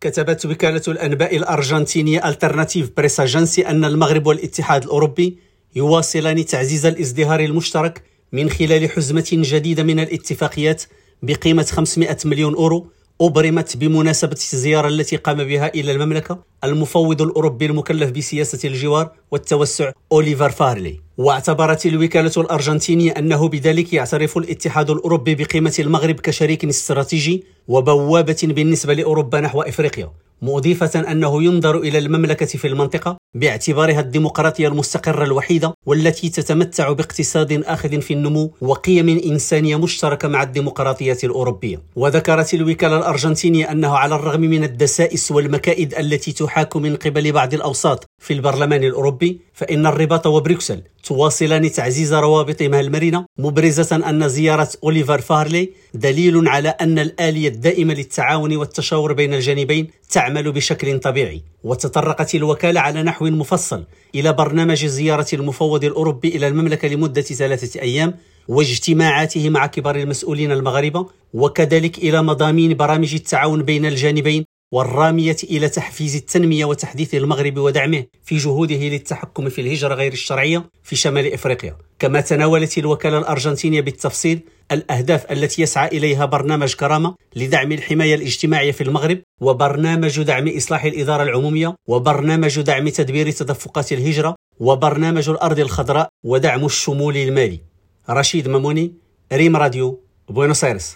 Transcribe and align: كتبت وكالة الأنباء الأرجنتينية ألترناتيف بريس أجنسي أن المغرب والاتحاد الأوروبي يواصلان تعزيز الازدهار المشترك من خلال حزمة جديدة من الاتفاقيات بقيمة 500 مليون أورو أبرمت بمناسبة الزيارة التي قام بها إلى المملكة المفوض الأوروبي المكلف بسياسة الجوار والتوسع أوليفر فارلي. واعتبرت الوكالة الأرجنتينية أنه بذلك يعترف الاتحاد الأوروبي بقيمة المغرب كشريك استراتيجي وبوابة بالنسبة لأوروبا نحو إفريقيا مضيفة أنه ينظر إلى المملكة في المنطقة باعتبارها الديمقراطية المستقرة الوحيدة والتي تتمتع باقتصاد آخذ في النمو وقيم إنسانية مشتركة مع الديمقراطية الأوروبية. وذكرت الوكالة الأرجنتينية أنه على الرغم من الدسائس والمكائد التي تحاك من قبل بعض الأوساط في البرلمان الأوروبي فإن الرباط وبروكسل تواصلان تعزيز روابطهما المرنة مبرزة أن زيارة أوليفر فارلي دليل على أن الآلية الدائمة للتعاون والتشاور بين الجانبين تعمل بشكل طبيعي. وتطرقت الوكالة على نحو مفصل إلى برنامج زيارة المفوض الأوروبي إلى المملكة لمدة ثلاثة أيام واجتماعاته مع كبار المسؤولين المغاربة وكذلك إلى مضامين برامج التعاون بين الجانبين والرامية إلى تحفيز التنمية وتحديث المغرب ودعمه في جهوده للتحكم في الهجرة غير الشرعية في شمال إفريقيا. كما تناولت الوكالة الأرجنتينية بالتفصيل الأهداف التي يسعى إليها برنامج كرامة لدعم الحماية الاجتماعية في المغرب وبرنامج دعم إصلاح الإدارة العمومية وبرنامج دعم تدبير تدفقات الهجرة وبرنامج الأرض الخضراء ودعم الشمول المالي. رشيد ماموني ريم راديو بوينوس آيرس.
كتبت 0.00 0.46
وكالة 0.46 0.82
الأنباء 0.88 1.36
الأرجنتينية 1.36 2.28
ألترناتيف 2.28 2.90
بريس 2.96 3.20
أجنسي 3.20 3.66
أن 3.66 3.84
المغرب 3.84 4.26
والاتحاد 4.26 4.84
الأوروبي 4.84 5.38
يواصلان 5.76 6.46
تعزيز 6.46 6.86
الازدهار 6.86 7.40
المشترك 7.40 8.02
من 8.32 8.50
خلال 8.50 8.90
حزمة 8.90 9.28
جديدة 9.32 9.82
من 9.82 10.00
الاتفاقيات 10.00 10.82
بقيمة 11.22 11.62
500 11.62 12.16
مليون 12.24 12.54
أورو 12.54 12.86
أبرمت 13.20 13.76
بمناسبة 13.76 14.36
الزيارة 14.52 14.88
التي 14.88 15.16
قام 15.16 15.44
بها 15.44 15.74
إلى 15.74 15.92
المملكة 15.92 16.38
المفوض 16.64 17.22
الأوروبي 17.22 17.66
المكلف 17.66 18.10
بسياسة 18.10 18.68
الجوار 18.68 19.10
والتوسع 19.30 19.92
أوليفر 20.12 20.50
فارلي. 20.50 21.00
واعتبرت 21.18 21.86
الوكالة 21.86 22.32
الأرجنتينية 22.36 23.12
أنه 23.12 23.48
بذلك 23.48 23.92
يعترف 23.92 24.38
الاتحاد 24.38 24.90
الأوروبي 24.90 25.34
بقيمة 25.34 25.74
المغرب 25.78 26.20
كشريك 26.20 26.64
استراتيجي 26.64 27.44
وبوابة 27.68 28.38
بالنسبة 28.42 28.94
لأوروبا 28.94 29.40
نحو 29.40 29.62
إفريقيا 29.62 30.10
مضيفة 30.42 31.00
أنه 31.12 31.42
ينظر 31.42 31.78
إلى 31.78 31.98
المملكة 31.98 32.46
في 32.46 32.68
المنطقة 32.68 33.16
باعتبارها 33.34 34.00
الديمقراطية 34.00 34.68
المستقرة 34.68 35.24
الوحيدة 35.24 35.74
والتي 35.86 36.28
تتمتع 36.28 36.92
باقتصاد 36.92 37.52
آخذ 37.66 38.00
في 38.00 38.14
النمو 38.14 38.52
وقيم 38.60 39.08
إنسانية 39.08 39.76
مشتركة 39.76 40.28
مع 40.28 40.42
الديمقراطية 40.42 41.18
الأوروبية. 41.24 41.82
وذكرت 41.96 42.54
الوكالة 42.54 42.98
الأرجنتينية 42.98 43.70
أنه 43.70 43.96
على 43.96 44.14
الرغم 44.14 44.40
من 44.40 44.64
الدسائس 44.64 45.32
والمكائد 45.32 45.94
التي 45.94 46.32
تحاك 46.32 46.76
من 46.76 46.96
قبل 46.96 47.32
بعض 47.32 47.54
الأوساط 47.54 48.04
في 48.22 48.32
البرلمان 48.32 48.84
الأوروبي 48.84 49.40
فإن 49.54 49.86
الرباط 49.86 50.26
وبروكسل 50.26 50.82
تواصلان 51.04 51.72
تعزيز 51.72 52.14
روابطهما 52.14 52.80
المرنة 52.80 53.24
مبرزة 53.38 53.96
أن 54.08 54.28
زيارة 54.28 54.68
أوليفر 54.84 55.20
فارلي 55.20 55.70
دليل 55.94 56.48
على 56.48 56.68
أن 56.68 56.98
الآلية 56.98 57.48
الدائمة 57.48 57.94
للتعاون 57.94 58.56
والتشاور 58.56 59.12
بين 59.12 59.34
الجانبين 59.34 59.88
تعمل 60.10 60.52
بشكل 60.52 60.98
طبيعي. 60.98 61.42
وتطرقت 61.64 62.34
الوكالة 62.34 62.80
على 62.80 63.02
نحو 63.02 63.19
مفصل 63.22 63.84
إلى 64.14 64.32
برنامج 64.32 64.86
زيارة 64.86 65.26
المفوض 65.32 65.84
الأوروبي 65.84 66.28
إلى 66.28 66.48
المملكة 66.48 66.88
لمدة 66.88 67.22
ثلاثة 67.22 67.80
أيام 67.80 68.14
واجتماعاته 68.48 69.50
مع 69.50 69.66
كبار 69.66 69.96
المسؤولين 69.96 70.52
المغاربة 70.52 71.06
وكذلك 71.34 71.98
إلى 71.98 72.22
مضامين 72.22 72.74
برامج 72.74 73.14
التعاون 73.14 73.62
بين 73.62 73.86
الجانبين 73.86 74.44
والرامية 74.72 75.36
إلى 75.44 75.68
تحفيز 75.68 76.16
التنمية 76.16 76.64
وتحديث 76.64 77.14
المغرب 77.14 77.58
ودعمه 77.58 78.04
في 78.24 78.36
جهوده 78.36 78.76
للتحكم 78.76 79.48
في 79.48 79.60
الهجرة 79.60 79.94
غير 79.94 80.12
الشرعية 80.12 80.70
في 80.82 80.96
شمال 80.96 81.32
إفريقيا. 81.32 81.76
كما 81.98 82.20
تناولت 82.20 82.78
الوكالة 82.78 83.18
الأرجنتينية 83.18 83.80
بالتفصيل 83.80 84.40
الأهداف 84.72 85.32
التي 85.32 85.62
يسعى 85.62 85.88
إليها 85.88 86.24
برنامج 86.24 86.74
كرامة 86.74 87.14
لدعم 87.36 87.72
الحماية 87.72 88.14
الاجتماعية 88.14 88.72
في 88.72 88.82
المغرب 88.86 89.18
وبرنامج 89.40 90.22
دعم 90.22 90.48
إصلاح 90.56 90.84
الإدارة 90.84 91.22
العمومية 91.22 91.74
وبرنامج 91.88 92.60
دعم 92.60 92.88
تدبير 92.88 93.30
تدفقات 93.30 93.92
الهجرة 93.92 94.34
وبرنامج 94.60 95.28
الأرض 95.28 95.58
الخضراء 95.58 96.08
ودعم 96.24 96.64
الشمول 96.64 97.16
المالي. 97.16 97.60
رشيد 98.10 98.48
ماموني 98.48 98.86
ريم 99.32 99.56
راديو 99.56 100.00
بوينوس 100.28 100.64
آيرس. 100.64 100.88